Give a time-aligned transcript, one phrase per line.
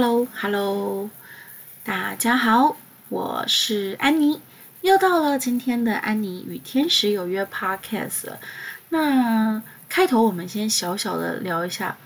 [0.00, 1.10] Hello，Hello，
[1.82, 2.76] 大家好，
[3.08, 4.40] 我是安妮，
[4.80, 8.38] 又到了今天的安妮与天使有约 Podcast 了。
[8.90, 11.98] 那开头我们先小小的聊一下，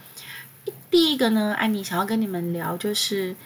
[0.90, 3.36] 第一个呢，安妮想要跟你们聊，就是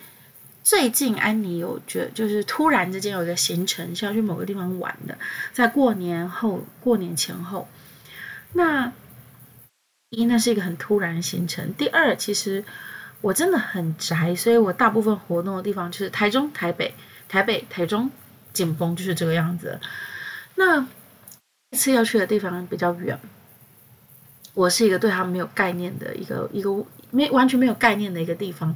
[0.62, 5.18] 最近安妮有觉，就是突然之间有一个行程是要去某个地方玩的，
[5.52, 7.66] 在过年后、过年前后。
[8.52, 8.92] 那
[10.10, 12.64] 一，那是一个很突然的行程；第二，其实。
[13.26, 16.94] 我真的很宅，所以我大部分活动的地方就是台中、台北、
[17.28, 18.08] 台北、台中、
[18.52, 19.80] 紧绷，就是这个样子。
[20.54, 20.80] 那
[21.72, 23.18] 这次要去的地方比较远，
[24.54, 26.70] 我是一个对他没有概念的一个一个
[27.10, 28.72] 没完全没有概念的一个地方。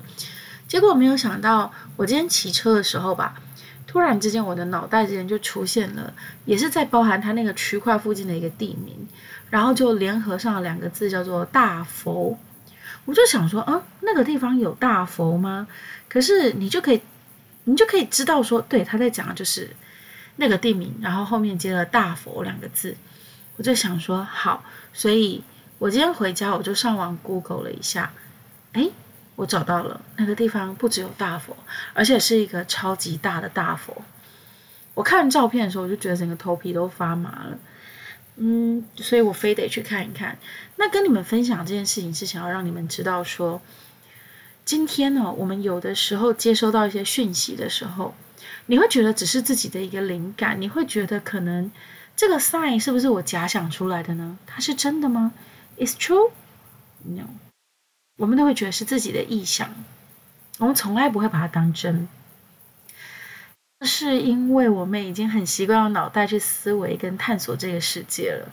[0.66, 3.40] 结果没有想到，我今天骑车的时候吧，
[3.86, 6.12] 突然之间我的脑袋之间就出现了，
[6.44, 9.06] 也是在包含它那个区块附近的一个地名，
[9.48, 12.36] 然后就联合上了两个字，叫做大佛。
[13.06, 15.66] 我就想说，啊，那个地方有大佛吗？
[16.08, 17.00] 可是你就可以，
[17.64, 19.70] 你就可以知道说，对，他在讲的就是
[20.36, 22.96] 那个地名，然后后面接了大佛两个字。
[23.56, 25.42] 我就想说，好，所以
[25.78, 28.12] 我今天回家我就上网 Google 了一下，
[28.72, 28.90] 诶，
[29.36, 31.56] 我找到了那个地方，不只有大佛，
[31.94, 33.96] 而且是一个超级大的大佛。
[34.94, 37.58] 我看照片的时候，我就觉得整个头皮都发麻了。
[38.42, 40.38] 嗯，所以我非得去看一看。
[40.76, 43.60] 那跟你们分享这件事情，是想要让你们知道说，
[44.64, 48.14] 今天呢，我们有的时候接收到一些讯息的时候，
[48.64, 51.70] 你会觉得只是自己的一个灵感，你会觉得可能
[52.16, 54.38] 这个 sign 是不是我假想出来的呢？
[54.46, 55.32] 它是真的吗
[55.76, 57.26] ？Is true？No，
[58.16, 59.74] 我们都会觉得是自己的臆想，
[60.56, 62.08] 我们从来不会把它当真。
[63.82, 68.52] 是因为我们已经很习惯用脑袋去思维跟探索这个世界了，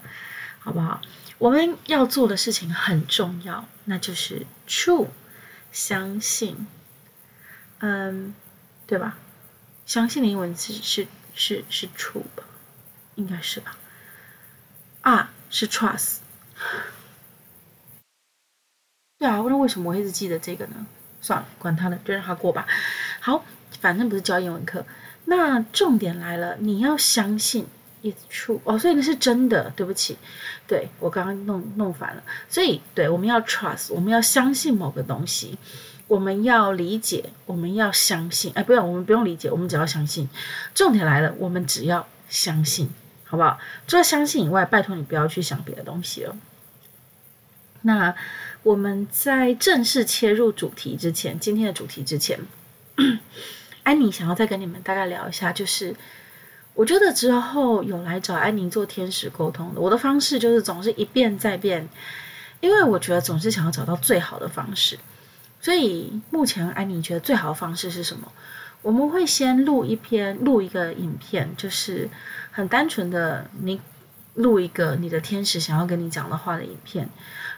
[0.60, 1.02] 好不好？
[1.38, 5.08] 我们要做的事情很重要，那就是 true，
[5.72, 6.66] 相信，
[7.80, 8.34] 嗯，
[8.88, 9.18] 对吧？
[9.86, 12.44] 相信的英文是是是是 true 吧？
[13.16, 13.78] 应该是吧？
[15.02, 16.18] 啊，是 trust。
[19.20, 20.88] 对啊，那为什么我一直记得这个呢？
[21.22, 22.66] 算了，管他的，就让他过吧。
[23.20, 23.44] 好，
[23.80, 24.86] 反正不是教英文课。
[25.30, 27.66] 那重点来了，你要相信
[28.02, 29.70] it's true 哦，所以那是真的。
[29.76, 30.18] 对不起，
[30.66, 32.24] 对，我刚刚弄弄反了。
[32.48, 35.58] 所以，对，我们要 trust，我们要相信某个东西，
[36.08, 38.54] 我们要理解，我们要相信。
[38.56, 40.30] 哎，不用，我们不用理解，我们只要相信。
[40.74, 42.90] 重点来了，我们只要相信，
[43.26, 43.60] 好不好？
[43.86, 46.38] 除了相信以外，拜托你不要去想别的东西了。
[47.82, 48.16] 那
[48.64, 52.40] 我们在正式切入主题之前， 今天的主题之前。
[53.88, 55.96] 安妮想要再跟你们大概聊一下，就是
[56.74, 61.88] 我觉得之后有来找安妮做天使沟通的，我的方式就是总是一变再变，
[62.60, 65.00] 因为我觉得总是想要找到最好的方式。
[65.62, 68.30] 所以目前安妮觉得最好的方式是什么？
[68.82, 72.10] 我们会先录一篇，录一个影片，就是
[72.52, 73.80] 很单纯的，你
[74.38, 77.10] 录一个你的天使想要跟你讲的话的影片，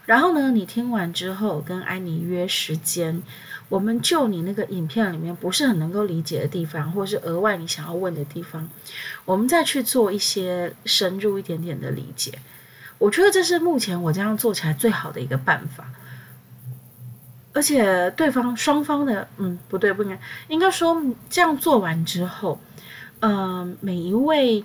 [0.06, 3.22] 然后呢，你听完之后跟安妮约时间。
[3.69, 8.67] 我们就你那个影片里面不是很能够理解的地方，或是额外你想要问的地方，
[9.25, 12.40] 我们再去做一些深入一点点的理解。
[12.97, 15.85] 我觉得这是目前我这样做起来最好的一个办法。
[17.53, 22.59] 而且对方双方的，嗯，不对，不应该，应该说这样做完之后，
[23.19, 24.63] 嗯、每一位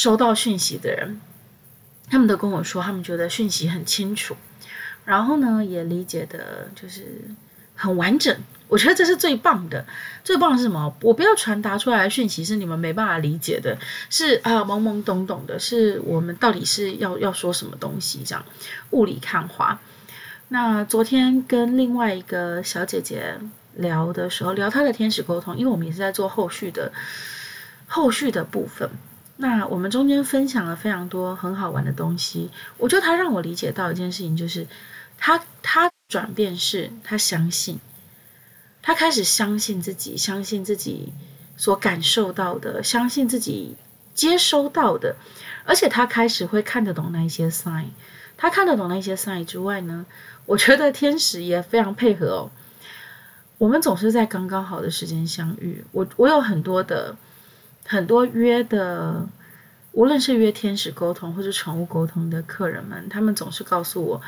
[0.00, 1.20] 收到讯息的人，
[2.08, 4.34] 他们都跟我说，他们觉得讯息很清楚，
[5.04, 7.04] 然后呢，也理解的就是。
[7.82, 8.38] 很完整，
[8.68, 9.86] 我觉得这是最棒的。
[10.22, 10.94] 最棒是什么？
[11.00, 13.78] 我不要传达出来的讯息是你们没办法理解的，
[14.10, 18.44] 是啊，懵懵懂懂的，是我们到底是要要说什么东西这样，
[18.90, 19.80] 雾里看花。
[20.48, 23.38] 那昨天跟另外一个小姐姐
[23.76, 26.92] 聊的时候，聊她的天使沟通，因为我们也是在做后续的
[27.86, 28.90] 后续的部分。
[29.40, 32.50] 那我们中间分享了非常多很好玩的东西。
[32.78, 34.66] 我觉得他让我理解到一件事情，就是
[35.18, 35.90] 他他。
[36.10, 37.78] 转变是他相信，
[38.82, 41.12] 他开始相信自己，相信自己
[41.56, 43.76] 所感受到的，相信自己
[44.12, 45.14] 接收到的，
[45.64, 47.90] 而且他开始会看得懂那一些 sign。
[48.36, 50.04] 他看得懂那些 sign 之外呢，
[50.46, 52.50] 我觉得天使也非常配合哦。
[53.58, 55.84] 我们总是在刚刚好的时间相遇。
[55.92, 57.14] 我我有很多的
[57.86, 59.28] 很多约的，
[59.92, 64.20] 无论是约天使沟通或是宠物沟通的客人们，他们总是告诉我。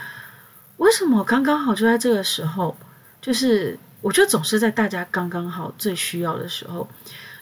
[0.79, 2.77] 为什么刚刚好就在这个时候？
[3.21, 6.89] 就是我觉得总是在大家刚刚好最需要的时候，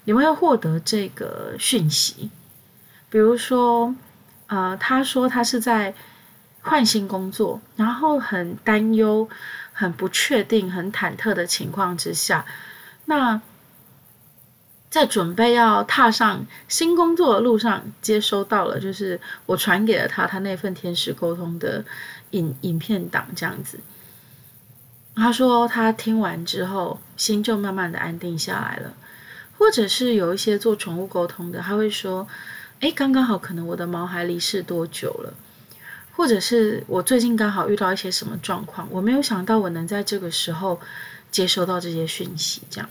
[0.04, 2.30] 你们要获得这个讯息。
[3.08, 3.94] 比如说，
[4.48, 5.94] 呃，他说他是在
[6.60, 9.26] 换新工作，然后很担忧、
[9.72, 12.44] 很不确定、很忐忑的情况之下，
[13.06, 13.40] 那
[14.90, 21.84] 在准备要踏上新工作的路上，接收到了就是我传给了他他那份天使沟通的
[22.32, 23.78] 影影片档，这样子。
[25.14, 28.92] 他说他听完之后，心就慢慢的安定下来了。
[29.58, 32.26] 或者是有一些做宠物沟通的，他会说
[32.80, 35.34] ：“哎，刚刚好，可能我的毛孩离世多久了？
[36.16, 40.80] 或者是我最近刚好遇到一些什么状况，我没有想到我能在这个时候
[41.30, 42.62] 接收到这些讯息。
[42.70, 42.88] 这样，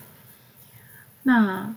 [1.24, 1.74] 那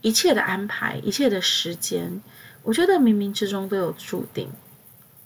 [0.00, 2.20] 一切的安排，一切的时间，
[2.62, 4.50] 我觉得冥冥之中都有注定，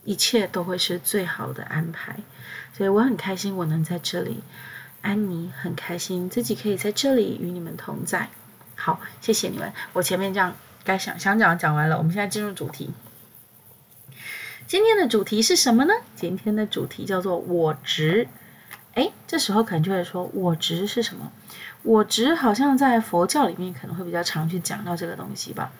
[0.04, 2.16] 一切都会是最好的安排。
[2.76, 4.42] 所以我很开心，我能在这里，
[5.00, 8.28] 安妮很开心自己可以在这里与你们同在。”
[8.74, 9.72] 好，谢谢你们。
[9.92, 12.90] 我前面这样该想想讲讲完了，我们现在进入主题。
[14.66, 15.94] 今天的主题是什么呢？
[16.16, 18.26] 今天的主题叫做我值。
[18.94, 21.32] 诶，这时候可能就会说，我执是什么？
[21.82, 25.72] 我执好像在佛教里面可能会比较常去讲到这个东西吧。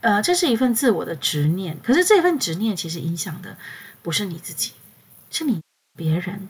[0.00, 3.56] 呃，这是一份自我的执念，可是这份执念其实影响的
[4.02, 4.72] 不是你自己，
[5.30, 5.60] 是你
[5.96, 6.48] 别人。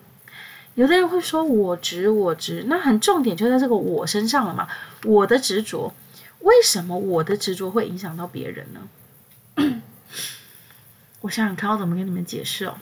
[0.74, 4.68] 有的人会说我执我执，那很重点就在这个我身上了嘛。
[5.04, 5.92] 我的执着，
[6.40, 8.88] 为什么我的执着会影响到别人呢？
[11.22, 12.76] 我想想看，我怎么跟你们解释哦。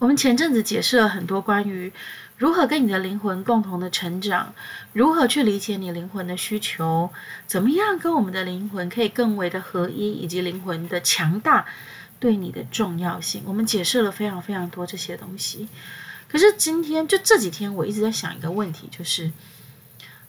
[0.00, 1.92] 我们前阵子解释了很多关于
[2.38, 4.54] 如何跟你的灵魂共同的成长，
[4.94, 7.10] 如何去理解你灵魂的需求，
[7.46, 11.66] 怎么样跟我们的灵魂可以更为的合一，以及灵魂的强大
[12.18, 13.42] 对你的重要性。
[13.44, 15.68] 我们解释了非常非常多这些东西。
[16.28, 19.30] 可是今天就这几天，我一直在想一个问题，就是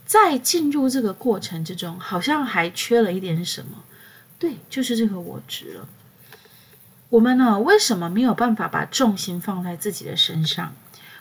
[0.05, 3.85] 在进入这个过程之中，好像还缺了一点什么。
[4.37, 5.87] 对，就是这个我值了。
[7.11, 10.73] 我们呢，为什么没有办法把重心放在自己的身上？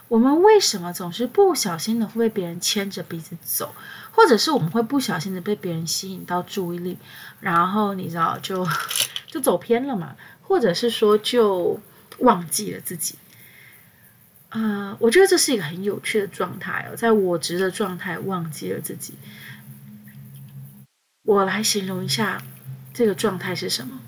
[0.07, 3.75] 我们为什么总是不小心的会被别人牵着鼻子走，
[4.13, 6.97] 或者是我们会不小心的被别人吸引到注意力，
[7.41, 8.65] 然后你知道就
[9.27, 10.15] 就走偏了嘛？
[10.43, 11.81] 或者是说就
[12.19, 13.17] 忘记了自己？
[14.51, 19.15] 呃，我觉得这是一个很有趣的状态哦，在我执的状态忘记了自己。
[21.25, 22.41] 我来形容一下
[22.95, 24.01] 这个状态是什么？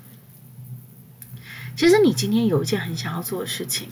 [1.75, 3.89] 其实你今天有一件很想要做的事情，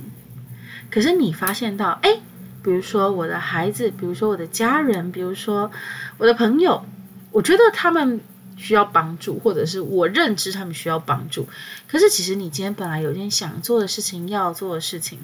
[0.89, 2.19] 可是你发现到，哎，
[2.63, 5.71] 比如说我的孩子，比如说我的家人，比如说
[6.17, 6.85] 我的朋友，
[7.31, 8.21] 我觉得他们
[8.55, 11.47] 需要帮助，或者是我认知他们需要帮助。
[11.87, 15.19] 可是其实你今天本来有一件想做的事情，要做的事情。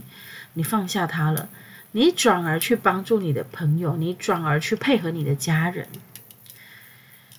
[0.53, 1.49] 你放下他了，
[1.91, 5.87] 你转而去帮助你的朋友，你转而去配合你的家人。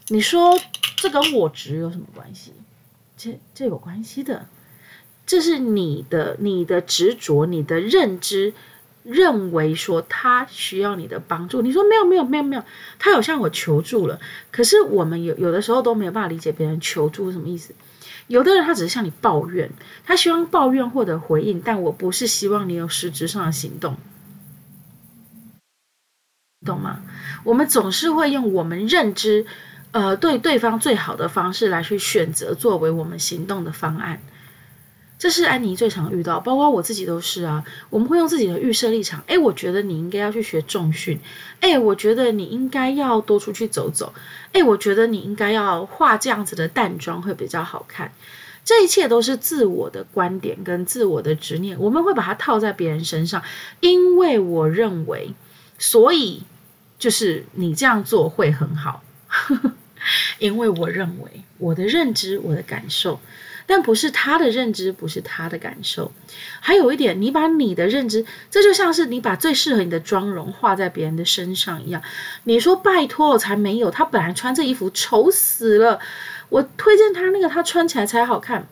[0.06, 0.60] 你说
[0.96, 2.52] 这跟我值有什么关系？
[3.16, 4.46] 这这有关系的，
[5.28, 8.54] 这是你的你的执着，你的认知
[9.02, 11.60] 认为说他需要你的帮助。
[11.60, 12.64] 你说没有没有没有没有，
[12.98, 14.18] 他有向我求助了。
[14.50, 17.74] 可是我们有有的时候都没有办法理解别人求助是什么意思。
[18.26, 19.70] 有的人他只是向你抱怨，
[20.06, 23.98] 他希望抱怨获得回应，但我不是希望你有实质上的行动，
[26.64, 27.02] 懂吗？
[27.44, 29.44] 我们总是会用我们认知，
[29.92, 34.22] 呃，对对方最好的方式来去选择作为我们行动的方案。
[35.18, 37.64] 这是安妮最常遇到，包括我自己都是啊。
[37.90, 41.18] 我们会用自己的预设立场，诶，我觉得你应该要去学重训，
[41.60, 44.14] 诶，我觉得你应该要多出去走走，
[44.52, 48.12] 诶，我觉得你应该要化这样子的淡妆会比较好看。
[48.64, 53.42] 这一切都是自我的观点跟自我的执念，我们会把它套在别人身上，
[53.80, 55.34] 因为我认为，
[55.78, 56.44] 所以
[56.98, 59.02] 就是你这样做会很好，
[60.38, 63.18] 因为我认为我的认知，我的感受。
[63.68, 66.10] 但不是他的认知，不是他的感受。
[66.58, 72.02] 还有一点，你把你的认知，这就像是你把最适合你的妆容画在别人的身上一样。
[72.44, 76.00] 你说拜托，我才没有，他本来穿这衣服丑死了，
[76.48, 78.66] 我推荐他那个，他穿起来才好看。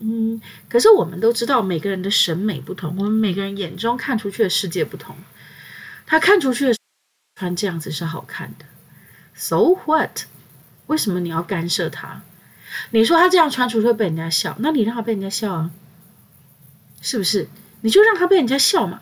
[0.00, 5.16] 嗯，可是我们都知道，每个人的审美不同，我们每个人眼中看出去的世界不同。
[6.04, 6.74] 他看出去的
[7.36, 8.66] 穿这样子是好看的
[9.34, 10.24] ，So what？
[10.88, 12.20] 为什么你要干涉他？
[12.90, 15.70] 你说他这样穿出去会被人家笑，那你让他被人家笑啊，
[17.00, 17.48] 是不是？
[17.80, 19.00] 你就让他被人家笑嘛。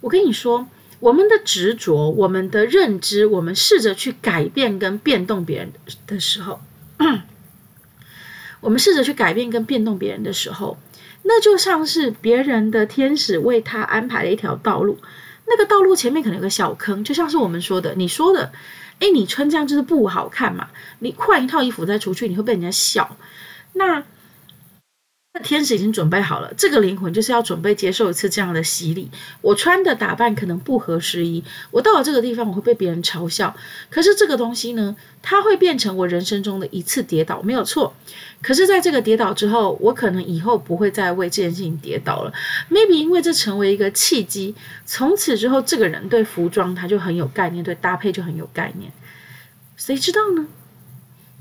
[0.00, 0.68] 我跟你说，
[1.00, 5.72] 我们的执着，我们的认知，我们试着去改变跟变动别人
[6.06, 6.60] 的时候，
[8.60, 10.78] 我们试着去改变跟变动别人的时候，
[11.22, 14.98] 那就像是别人的天使为他安排了一条道路，
[15.46, 18.52] 那个道路前面可能有个小坑，就像是我们说的，你说的。
[19.02, 20.68] 哎，你穿这样就是不好看嘛？
[21.00, 23.16] 你换一套衣服再出去，你会被人家笑。
[23.72, 24.00] 那
[25.34, 29.10] 那天使已经准备好了，这个灵魂就是要准备接受一次这样的洗礼。
[29.40, 33.56] 我穿的打扮可能不合时宜，我到了这个地方我会被别人嘲笑。
[33.88, 37.94] 可是这个东西呢，它会变成我人生中的一次跌倒，没有错。
[38.42, 42.34] 可是在这个跌倒之后，我可能以后不会再为这件事情跌倒了。
[42.70, 48.92] Maybe 因为这成为一个契机，从此之后这个人对服装他就很有概念，对搭配就很有概念。
[49.78, 50.46] 谁知道呢？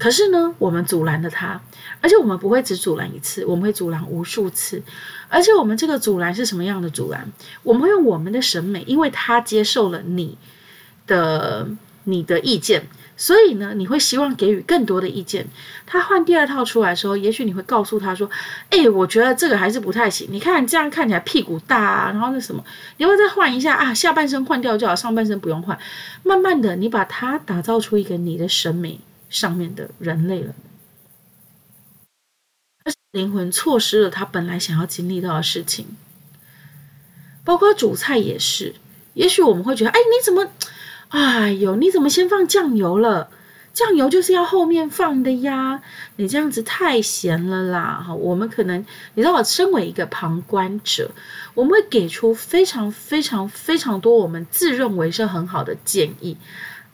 [0.02, 1.62] 可是呢，我们阻拦了他，
[2.02, 4.82] 而且我们不会只阻拦一次，我们会阻拦无数次。
[5.30, 7.32] 而且我们这个阻拦是什么样的阻拦？
[7.62, 10.36] 我们会用我们的审美，因为他接受了你
[11.06, 11.68] 的
[12.06, 15.46] 你的意见，所以呢，你会希望给予更多的意见。
[15.86, 18.28] 他换第二套出来的时候，也许你会告诉他说
[18.72, 20.28] ：“哎，我觉得这个还是不太行。
[20.32, 22.66] 你看这样看起来屁股大啊，然后那什么，
[22.98, 25.78] 你会再换一下啊，下半身换掉就好，上半身不用换。
[26.24, 29.00] 慢慢的，你把它打造出一个你的审美。”
[29.32, 30.54] 上面的人类了，
[33.12, 35.88] 灵魂错失了他本来想要经历到的事情，
[37.44, 38.76] 包括煮菜也是。
[39.14, 40.52] 也许我们会觉得，哎，你怎么，
[41.10, 43.30] 哎呦，你怎么先放酱油了？
[43.74, 45.82] 酱油就是要后面放的呀，
[46.18, 48.04] 你这样子太咸了啦！
[48.06, 48.86] 哈，我们可能，
[49.16, 51.12] 你知道，我身为一个旁观者，
[51.54, 56.38] 我们会给出非常非常非常多我们自认为是很好的建议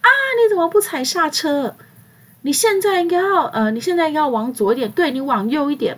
[0.01, 1.75] 啊，你怎么不踩刹车？
[2.47, 5.97] 你现在应该要，呃，你现在应该要往左一点，对，你往右一点。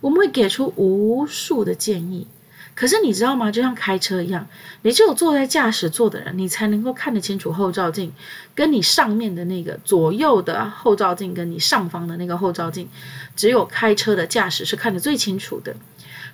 [0.00, 2.26] 我们会给出无数的建议，
[2.74, 3.48] 可是你知道吗？
[3.52, 4.48] 就像开车一样，
[4.82, 8.12] 你只有坐在驾驶座的人，你才能够看得清楚后照镜，
[8.56, 12.88] 跟你上面的那个左右的后照镜，跟你上方的那个后照镜，
[13.36, 15.76] 只有开车的驾驶是看得最清楚的。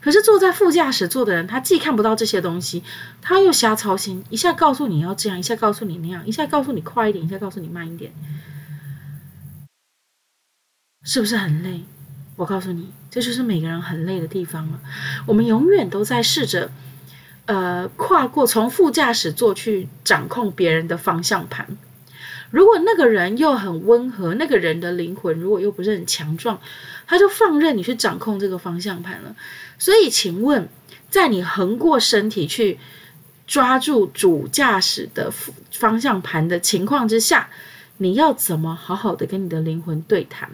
[0.01, 2.83] 可是坐在副驾驶座的人，他既看不到这些东西，
[3.21, 8.11] 他又瞎操心，一下告诉你要这样，一下告诉你那样，一下告诉你快一点，一下告诉你慢一点。
[11.09, 11.81] 是不是很累？
[12.37, 14.79] 我告诉你，这就是每个人很累的地方了。
[15.27, 16.71] 我们永远都在试着，
[17.47, 21.67] 呃，跨过从副驾驶座去掌控别人的方向盘。
[22.51, 26.61] 如果那个人又很温和，那个人的灵魂如果又不是很强壮，
[27.07, 29.35] 他就放任你去掌控这个方向盘了。
[29.79, 30.69] 所以，请问，
[31.09, 32.79] 在你横过身体去
[33.47, 35.33] 抓住主驾驶的
[35.73, 37.49] 方向盘的情况之下，
[37.97, 40.51] 你要怎么好好的跟你的灵魂对谈？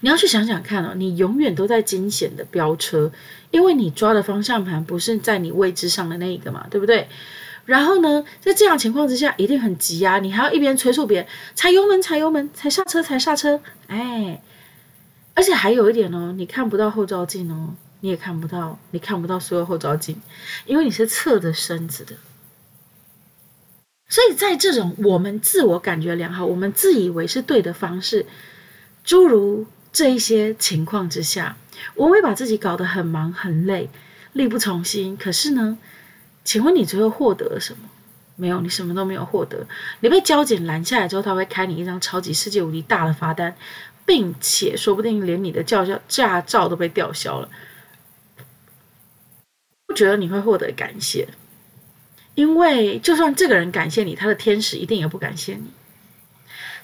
[0.00, 3.10] 你要去想想看哦，你永远都在惊险的飙车，
[3.50, 7.08] 因为你抓的方向盘不是在你位置上的那一个嘛，对不对？
[7.64, 11.26] 然后呢，在这样情况之下，一定很急啊，你还要一边催促别人
[11.56, 14.40] 踩油门、踩油门、踩刹车、踩刹车，哎，
[15.34, 20.22] 而且还有一点哦，你看不到后照镜哦，你也看不到，你看不到所有后照镜，
[20.64, 22.14] 因为你是侧着身子的，
[24.08, 28.24] 所以在这种我们自我感觉良好、我们自以为是对的方式，
[29.02, 29.66] 诸如。
[29.92, 31.56] 这一些情况之下，
[31.94, 33.88] 我会把自己搞得很忙很累，
[34.32, 35.16] 力不从心。
[35.16, 35.78] 可是呢，
[36.44, 37.88] 请问你最后获得了什么？
[38.36, 39.66] 没有，你什么都没有获得。
[39.98, 43.56] 你被交警拦下来之后，他会开你一张超级世界无敌大的罚单，
[44.06, 47.48] 并且说不定连你的驾照驾照都被吊销了。
[49.86, 51.26] 不觉得你会获得感谢，
[52.36, 55.72] 因为就算这个人感谢你，他的天使一定也不感谢你。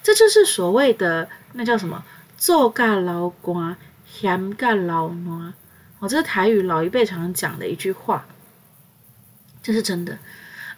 [0.03, 2.03] 这就是所谓的那叫什么？
[2.45, 3.75] 做甲流汗，
[4.05, 4.85] 嫌甲流
[5.25, 5.53] 烂。
[5.97, 8.27] 哦，这是台语老一辈常常讲的一句话，
[9.63, 10.19] 这是真的。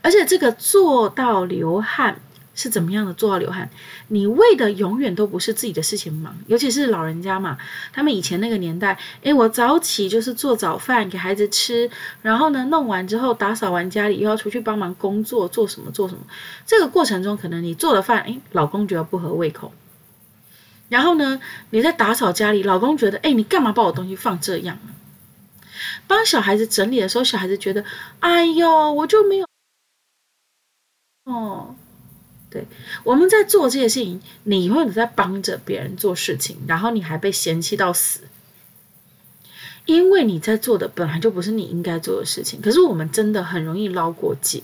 [0.02, 2.22] 而且这个做到流汗
[2.56, 3.14] 是怎么样的？
[3.14, 3.70] 做到流汗，
[4.08, 7.58] 你为的永远都不是自己的事情忙，尤其是老人家嘛。
[7.92, 16.22] 他们以前那个年代，诶，我早起就是做早饭给孩子吃，然后呢，弄完之后打扫完家里，又要出去帮忙工作，做什么做什么。
[16.66, 19.74] 这个过程中，可能你做的饭，诶，老公觉得不合胃口。
[20.90, 21.42] 然后呢，
[21.72, 24.94] 你在打扫家里，老公觉得，哎，你干嘛把我东西放这样呢？
[26.08, 27.84] 帮小孩子整理的时候，小孩子觉得，
[28.20, 29.48] 哎呦，我就没有。
[31.26, 31.76] 哦，
[32.50, 32.66] 对，
[33.04, 38.22] 我们在做这些事情，你永远都在帮着别人做事情，然后你还被嫌弃到死，
[39.86, 42.62] 因为你在做的本来就不是你应该做的事情。
[42.62, 44.64] 可是我们真的很容易捞过界。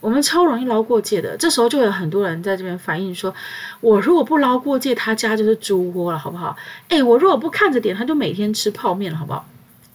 [0.00, 3.34] 我们超容易捞过界的，这时候就有很多人在这边反映说
[3.80, 6.56] ：“我如果不捞过界，他家就是猪窝了，好不好？”
[6.90, 9.46] 诶，我如果不看着点，他就每天吃泡面了，好不好？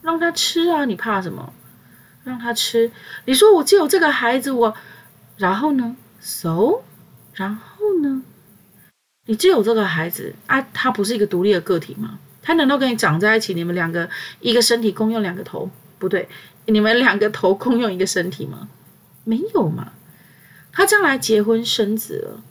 [0.01, 1.53] 让他吃啊，你怕什么？
[2.24, 2.91] 让他吃。
[3.25, 4.74] 你说我只有这个孩子，我，
[5.38, 6.82] 然后呢？So，
[7.34, 8.24] 然后呢？
[9.25, 12.18] 你只有这个孩子啊，他不是一个独立的个体吗？
[12.41, 13.53] 他难道跟你长在一起？
[13.53, 15.70] 你们两个一个身体共用两个头？
[16.00, 16.27] 不对，
[16.65, 18.68] 你们两个头共用一个身体吗？
[19.30, 19.94] 没有嘛。
[20.72, 22.44] 他将来结婚生子了，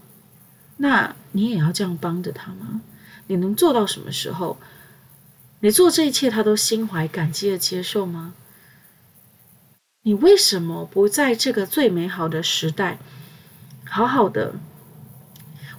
[0.76, 2.82] 那你也要这样帮着他吗？
[3.26, 4.58] 你能做到什么时候？
[5.60, 8.34] 你做这一切，他都心怀感激的接受吗？
[10.02, 12.98] 你为什么不在这个最美好的时代，
[13.84, 14.54] 好好的？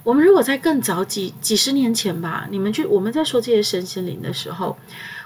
[0.04, 4.76] 我们如果在更早几几十年前吧，你们去我们在说这些身心灵的时候，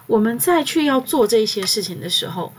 [0.06, 2.52] 我们再去要做这些事情的时候，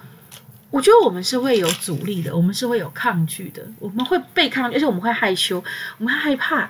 [0.75, 5.63] 我觉得我们是会有阻力的，我们是会有抗拒的，我们会被抗拒，而且我们会害羞，
[5.99, 6.65] 我们害怕。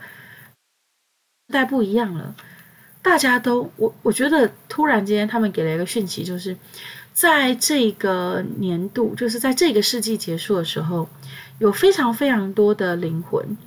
[1.48, 2.36] 时代不一样了，
[3.02, 6.56] 大家都我我觉得突然间他们给了一个讯息，就是。
[7.16, 11.08] 在这个年度，就是在这个世纪结束的时候，
[11.60, 13.58] 有非常非常多的灵魂，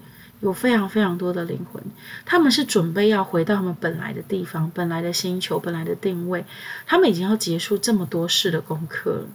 [0.41, 1.83] 有非常非常多的灵魂，
[2.27, 6.45] 他们是准备要回到他们本来的地方、本来的星球、本来的定位，
[6.85, 9.27] 他们已经要结束这么多事的功课了。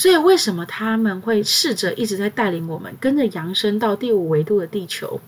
[0.00, 5.20] 所以，为什么他们会试着一直在带领我们，跟着扬升到第五维度的地球，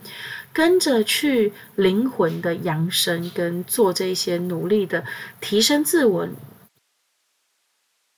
[0.51, 5.05] 跟着去灵魂的扬升，跟做这些努力的
[5.43, 6.27] 提升自我？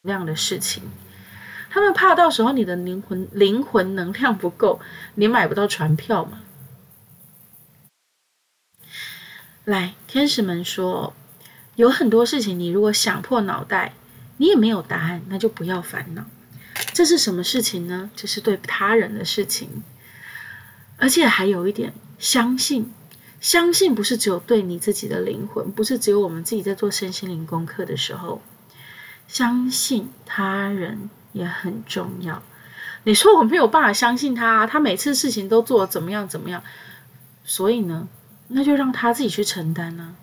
[0.04, 0.84] 这样的事情，
[1.70, 4.78] 他们怕到时候你的灵魂灵魂能量不够，
[5.16, 6.40] 你买不到船票嘛。
[9.64, 11.14] 来，天使们说，
[11.75, 13.94] 有很多事情，你如果想破脑袋，
[14.37, 16.25] 你也没有答案，那就不要烦恼。
[16.94, 18.08] 这是什么事情呢？
[18.16, 19.82] 这是对他人的事情，
[20.96, 22.92] 而且还有一点，相信，
[23.40, 28.40] 相信不是只有对你自己的灵魂，不是只有我们自己在做身心灵功课的时候。
[29.26, 32.42] 相信他人也很重要。
[33.02, 36.62] 你说我没有办法相信他，他每次事情都做怎么样怎么样，
[37.44, 38.06] 所以呢，
[38.48, 40.14] 那就让他自己去承担呢。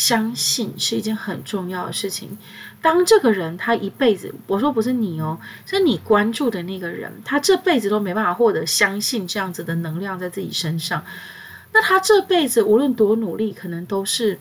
[0.00, 2.38] 相信是一件很重要的事情。
[2.80, 11.04] 当这个人他一辈子，我说不是你哦，是你关注的那个人，他这辈子都没办法获得相信这样子的能量在自己身上，
[11.72, 14.38] 那他这辈子无论多努力，可能都是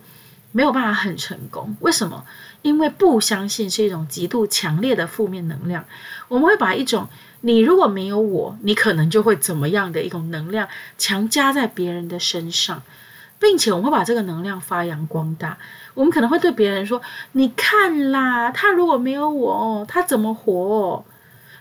[0.54, 1.76] 没有办法很成功。
[1.82, 2.24] 为什么？
[2.62, 5.84] 因为不相信是一种极度强烈的负面能量，
[6.30, 7.10] 我们会把一种
[7.42, 12.82] 你如果没有我，你可能就会怎么样的一种能量强加在别人的身上，
[13.40, 15.58] 并且我们会把这个能量发扬光大。
[15.94, 17.02] 我们可能会对别人说
[17.34, 21.04] ：“你看啦，他如果没有我，他怎么活？”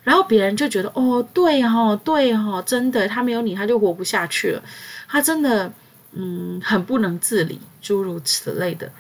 [0.05, 4.63] 然后别人就觉得：“哦，对哦，对哦，真的，他没有你，他就活不下去了。
[5.07, 5.73] 他真的，
[6.13, 8.91] 嗯，很不能自理，诸如此类的。”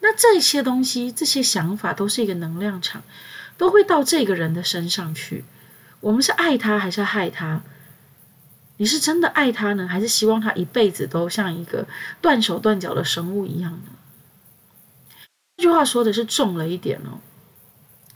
[0.00, 3.02] 那这些东西，这些想法都是一个能量场，
[3.56, 5.44] 都会到这个人的身上去。
[6.00, 7.62] 我们是爱他还是害他？
[8.76, 11.86] 你是真的爱他呢，还是希望他一辈子都像一个
[12.20, 13.90] 断手断脚的生物一样呢？
[15.56, 17.20] 这句话说的是重了一点哦，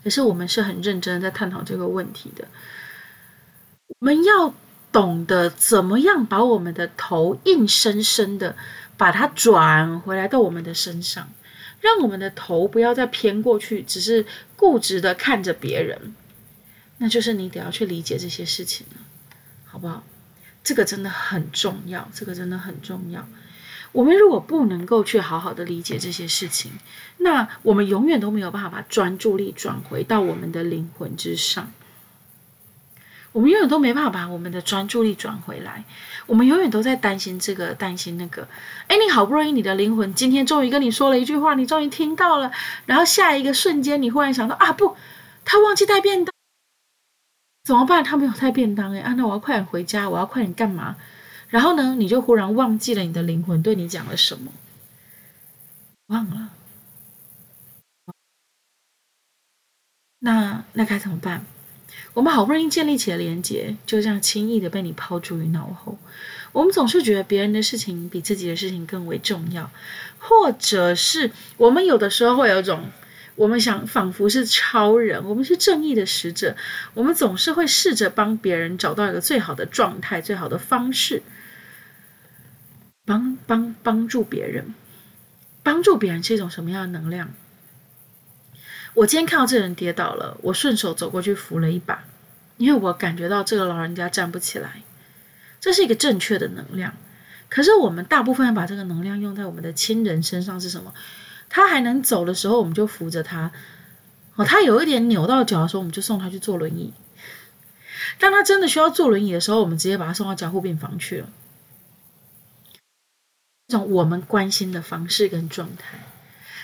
[0.05, 2.46] 可是我们是很认真的在探讨这个问题的。
[3.88, 4.55] 我们要
[4.92, 8.57] 懂得怎么样把我们的头硬生生的
[8.96, 11.29] 把它转回来到我们的身上。
[11.81, 16.14] 让我们的头不要再偏过去，只是固执的看着别人，
[16.99, 18.99] 那就是你得要去理解这些事情了，
[19.64, 20.05] 好不好？
[20.62, 23.27] 这个真的很重要，这个真的很重要。
[23.92, 26.73] 我们如果不能够去好好的理解这些事情，
[27.18, 31.73] 那我们永远都没有办法把专注力转回到我们的灵魂之上。
[33.33, 35.85] 我们永远都没办法把我们的专注力转回来，
[36.27, 38.49] 我们永远都在担心这个，担心那个。
[38.88, 42.51] 哎，你好不容易，你的灵魂今天终于跟你说了一句话，你终于听到了，
[42.87, 44.96] 然后下一个瞬间，你忽然想到啊，不，
[45.44, 46.35] 他忘记带便当，
[47.62, 48.03] 怎么办？
[48.03, 50.96] 他没有带便当，哎，啊，那我要快点回家，我要快点干嘛？
[51.49, 54.51] 然后呢，你就忽然忘记了你的灵魂对你讲了什么，
[56.07, 56.51] 忘了，
[60.20, 61.44] 那那该怎么办？
[62.14, 65.99] 我们好不容易建立起了连接，就这样轻易的被你抛诸于脑后。
[66.53, 69.70] 我们总是觉得别人的事情比自己的事情更为重要，
[70.18, 72.90] 或者是我们有的时候会有一种，
[73.40, 76.55] 我们想仿佛是超人，我们是正义的使者，
[76.92, 81.22] 我们总是会试着帮别人找到一个最好的状态、最好的方式，
[83.07, 84.74] 帮帮帮助别人。
[85.62, 87.33] 帮助别人是一种什么样的能量？
[88.92, 92.05] 我今天看到这人跌倒了，我顺手走过去扶了一把，
[92.59, 94.83] 因为我感觉到这个老人家站不起来，
[95.59, 96.94] 这是一个正确的能量。
[97.48, 100.92] 可是我们大部分把这个能量用在我们的亲人身上是什么？
[101.50, 103.50] 他还能走的时候，我们就扶着他；
[104.36, 106.94] 哦，他有一点扭到脚的时候，我们就送他去坐轮椅。
[108.18, 111.28] 当他真的需要坐轮椅的时候，我们直接把他送到加护病房去了。
[113.68, 115.98] 这种我们关心的方式跟状态。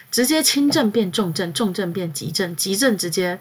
[0.09, 3.41] 直接轻症变重症，重症变急症，急症直接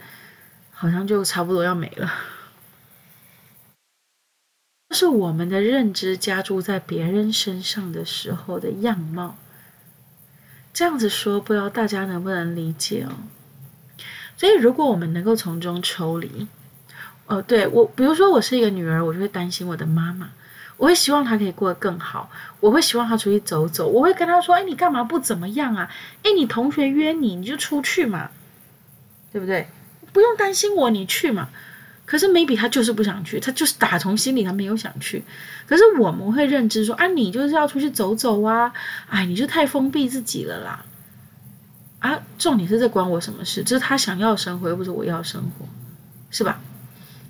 [0.71, 2.11] 好像就差不多要没了。
[4.89, 9.37] 这是我们的认知加注在别人身上的时候的样貌。
[10.75, 13.15] 这样子说，不知道大家能不能理解哦？
[14.35, 16.49] 所以，如果我们能够从中抽离，
[17.27, 20.31] 哦，对，我，比如说我是一个女儿，我就会担心我的妈妈，
[20.75, 25.89] 我会希望她可以过得更好，我会希望她出去走走，我会跟她说：“哎，你干嘛不怎么样啊？
[26.23, 28.29] 哎，你同学约你，你就出去嘛，
[29.31, 29.69] 对不对？
[30.11, 31.47] 不用担心我，你去嘛。”
[32.05, 35.23] 可是 maybe 他就是不想去，他就是打从心里他没有想去。
[35.67, 38.71] 可是我们会认知说：“啊，你就是要出去走走啊，
[39.09, 40.85] 哎，你就太封闭自己了啦。”
[41.99, 43.63] 啊，重点是这关我什么事？
[43.63, 45.65] 这是他想要生活，又不是我要生活，
[46.29, 46.61] 是吧？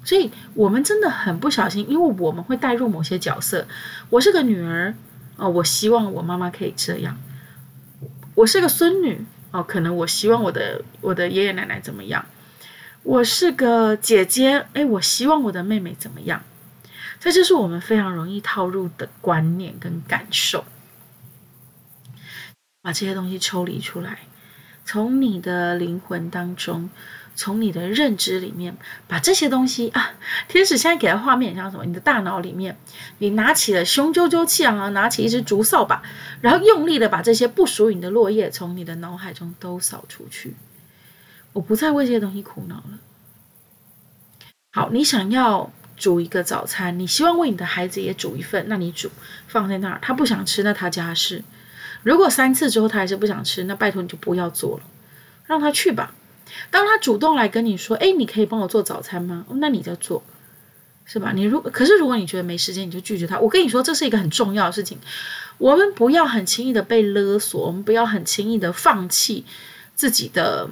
[0.03, 3.65] 所以，我们真的很不小心，因为我们会带入某些角色。
[4.09, 4.93] 我是个女儿
[5.37, 7.17] 哦，我希望我妈妈可以这样。
[8.35, 12.25] 我是个孙女哦，可能我希望我的我的爷爷奶奶怎么样。
[13.05, 16.41] 我是个姐姐，哎，我希望我的妹妹怎么样？
[17.19, 20.65] 这就是我们非常容易套入的观念跟感受。
[22.81, 24.21] 把这些东西抽离出来，
[24.85, 26.89] 从你的灵魂当中。
[27.37, 28.77] 从你的认知里面
[29.09, 30.13] 把这些东西啊，
[30.47, 31.83] 天使现在给的画面像什么？
[31.83, 32.77] 你的大脑里面，
[33.17, 36.01] 你拿起了雄赳赳气昂昂，拿起一支竹扫把，
[36.39, 40.55] 然后用力的把这些不属于你的落叶从你的脑海中都扫出去。
[41.55, 42.99] 我不再为这些东西苦恼了。
[44.73, 49.09] 好，你想要煮一个早餐，你希望为你的孩子也煮一份，那你煮
[49.47, 51.45] 放在那儿，他不想吃，那他家事。
[52.03, 54.83] 如果三次之后他还是不想吃，那拜托你就不要做了，
[55.45, 56.13] 让他去吧。
[56.69, 60.21] 当他主动来跟你说：“哎，你可以帮我做早餐吗？”那你就做，
[61.05, 61.31] 是吧？
[61.33, 63.39] 你如可是如果你觉得没时间，你就拒绝他。
[63.39, 64.99] 我跟你说，这是一个很重要的事情。
[65.57, 69.45] 我们不要很轻易的被勒索，我们不要很轻易的放弃
[69.95, 70.69] 自己的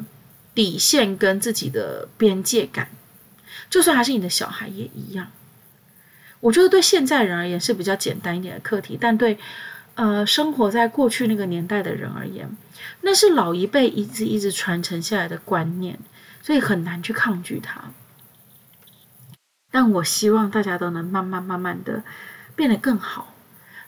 [0.53, 2.89] 底线跟自己的边界感。
[3.69, 5.31] 就算还是你的小孩也一样。
[6.39, 9.39] 我觉得对现在人而言是比较简单一点的课题，但对
[9.95, 12.55] 呃生活在过去那个年代的人而言，
[13.01, 15.97] 那是老一辈一直一直传承下来的观念，
[16.41, 17.91] 所以很难去抗拒它。
[19.71, 22.03] 但我希望大家都能慢慢慢慢的
[22.55, 23.33] 变得更好。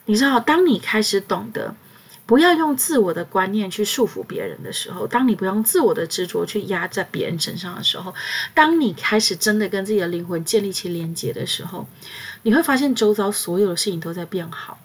[0.06, 1.74] 你知道，当你开始懂得
[2.26, 8.12] 不要用自我的观念去束缚别人的时候，当你不用自我的执着去压在别人身上的时候，
[8.52, 11.86] 当你开始真的跟自己的灵魂建立起连接的时候，
[12.42, 14.78] 你会发现周遭所有的事情都在变好。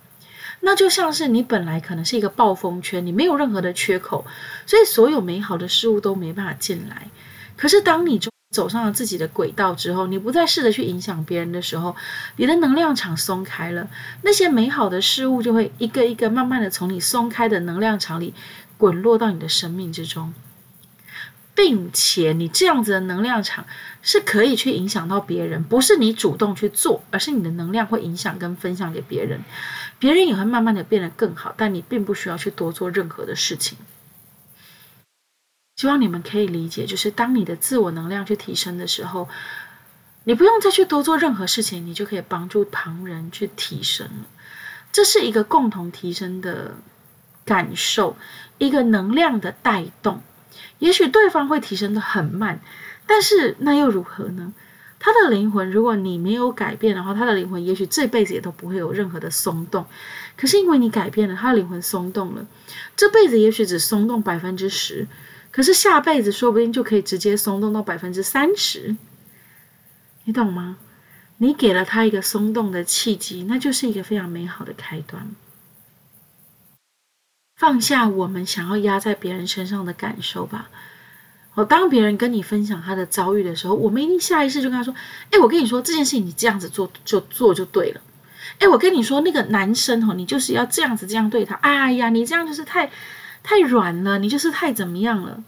[0.60, 4.24] 那就像是你本来可能是一个暴风圈，你没有任何的缺口，
[4.68, 7.10] 所以所有美好的事物都没办法进来。
[7.58, 8.20] 可是当你
[8.52, 11.96] 走上了自己的轨道之后，你不再试着去影响别人的时候，
[12.36, 13.90] 你的能量场松开了，
[14.22, 18.34] 那些美好的事物就会一个一个慢慢的从你松开的能量场里
[18.78, 20.34] 滚落到你的生命之中。
[21.54, 23.66] 并且你这样子的能量场
[24.02, 29.42] 是可以去影响到别人，不是你主动去做，而是你的能量会影响跟分享给别人，
[30.00, 33.78] 别人也会慢慢的变得更好，但你并不需要去多做任何的事情。
[35.82, 39.28] 希望你们可以理解，就是当你的自我能量去提升的时候，
[40.26, 44.28] 你不用再去多做任何事情，你就可以帮助旁人去提升了。
[44.92, 46.76] 这是一个共同提升的
[47.46, 48.16] 感受，
[48.60, 50.22] 一个能量的带动。
[50.78, 52.60] 也许对方会提升得很慢，
[53.08, 54.54] 但是那又如何呢？
[55.00, 59.88] 他的灵魂，如果你没有改变的话，他的灵魂也许这辈子也都不会有任何的松动。
[60.38, 62.46] 可是因为你改变了，他的灵魂松动了，
[62.96, 65.08] 这辈子也许只松动百分之十，
[65.52, 68.96] 可是下辈子说不定就可以直接松动到百分之三十。
[70.24, 70.78] 你懂吗？
[71.38, 75.32] 你给了他一个松动的契机，那就是一个非常美好的开端。
[77.56, 80.70] 放下我们想要压在别人身上的感受吧。
[81.50, 84.94] 好，当别人跟你分享他的遭遇的时候，我们一定下意识就跟他说
[85.32, 88.02] ：“哎，我跟你说这件事情，你这样子做就做就对了。
[88.60, 91.56] 哎，我跟你说那个男生哦，你就是要这样子这样对他。
[91.56, 92.92] 哎呀，你这样就是太
[93.44, 95.44] 太软了，你就是太怎么样了。”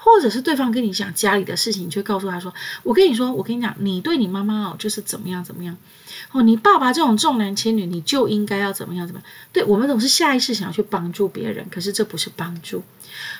[0.00, 5.76] 或者是对方跟你讲家里的事情，你就告诉他说：“我跟你说，我跟你讲，你对你妈妈哦，就是怎么样怎么样。
[6.30, 9.30] 哦，你爸爸这种重男轻女，你就应该要怎么样怎么样。
[9.52, 12.84] 对，我们总是下意识想要去帮助别人，可是这不是帮助，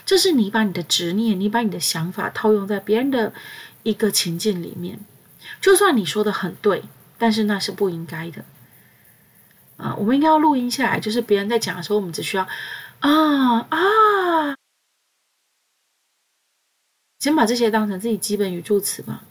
[0.05, 3.33] 这是你把你的执念，你把你的想法套用在别人的
[3.85, 4.99] 一个情境里面。
[5.61, 6.83] 就算你说的很对，
[7.19, 8.45] 但是那是不应该的。
[9.77, 12.47] 啊，我们应该要录音下来，就是别人在讲的时候，我们只需要
[13.01, 14.57] 啊啊。”
[17.21, 19.25] 先把这些当成自己基本语助词吧，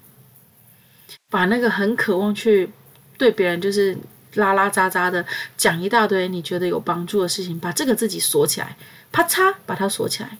[1.29, 2.69] 把那个很渴望去
[3.17, 3.97] 对别人就是
[4.33, 5.25] 拉拉杂杂的
[5.55, 8.75] 讲一大堆你觉得有帮助的事情，把这个自己锁起来，
[9.13, 10.37] 啪嚓把它锁起来。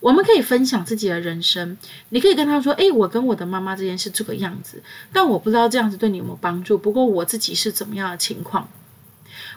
[0.00, 1.76] 我们可以分享自己的人生，
[2.08, 6.78] 你可以跟他说：“诶，我跟我的妈妈之间是这个样子，但我不知道这样子对你有没有帮助。
[6.78, 8.66] 不过我自己是怎么样的情况。”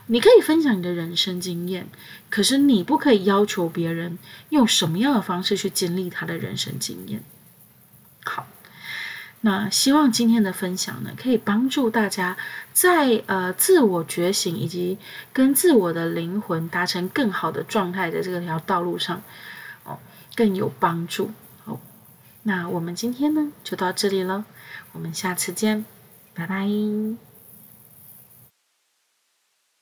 [0.07, 1.87] 你可以分享你的人生经验，
[2.29, 4.17] 可是你不可以要求别人
[4.49, 7.23] 用什么样的方式去经历他的人生经验。
[8.23, 8.45] 好，
[9.41, 12.37] 那希望今天的分享呢，可以帮助大家
[12.73, 14.97] 在呃自我觉醒以及
[15.31, 19.21] 跟自我的灵魂达成更好的状态的这条道路上，
[19.83, 19.97] 哦，
[20.35, 21.31] 更有帮助。
[21.63, 21.79] 好，
[22.43, 24.45] 那我们今天呢就到这里了，
[24.91, 25.85] 我们下次见，
[26.33, 27.31] 拜拜。